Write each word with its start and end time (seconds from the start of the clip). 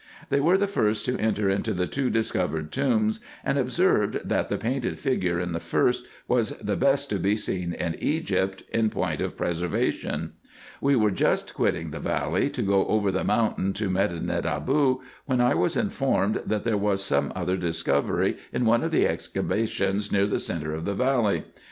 They 0.29 0.39
were 0.39 0.57
the 0.57 0.65
first 0.65 1.05
to 1.05 1.19
enter 1.19 1.47
into 1.47 1.75
the 1.75 1.85
two 1.85 2.09
discovered 2.09 2.71
tombs, 2.71 3.19
and 3.45 3.59
observed, 3.59 4.21
that 4.27 4.47
the 4.47 4.57
painted 4.57 4.97
figure 4.97 5.39
in 5.39 5.51
the 5.51 5.59
first 5.59 6.07
was 6.27 6.57
the 6.57 6.75
best 6.75 7.11
to 7.11 7.19
be 7.19 7.35
seen 7.37 7.73
in 7.73 7.93
Egypt, 7.99 8.63
in 8.73 8.89
point 8.89 9.21
IN 9.21 9.27
EGYPT, 9.27 9.39
NUBIA, 9.39 9.53
&c 9.53 9.59
229 9.59 9.83
of 9.83 10.31
preservation. 10.31 10.33
We 10.81 10.95
were 10.95 11.11
just 11.11 11.53
quitting 11.53 11.91
the 11.91 11.99
valley, 11.99 12.49
to 12.49 12.63
go 12.63 12.87
over 12.87 13.11
the 13.11 13.23
mountain 13.23 13.73
to 13.73 13.91
Medinet 13.91 14.47
Abou, 14.47 15.01
when 15.27 15.39
I 15.39 15.53
was 15.53 15.77
informed, 15.77 16.41
that 16.47 16.63
there 16.63 16.77
was 16.79 17.03
some 17.03 17.31
other 17.35 17.55
discovery 17.55 18.37
in 18.51 18.65
one 18.65 18.83
of 18.83 18.89
the 18.89 19.05
excavations 19.05 20.11
near 20.11 20.25
the 20.25 20.39
centre 20.39 20.73
of 20.73 20.85
the 20.85 20.95
valley. 20.95 21.43